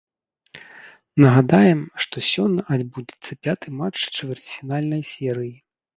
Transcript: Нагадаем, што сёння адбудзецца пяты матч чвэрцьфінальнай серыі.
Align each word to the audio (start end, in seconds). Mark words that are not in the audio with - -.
Нагадаем, 1.23 1.81
што 2.05 2.23
сёння 2.31 2.61
адбудзецца 2.77 3.31
пяты 3.49 3.67
матч 3.83 3.97
чвэрцьфінальнай 4.17 5.03
серыі. 5.15 5.55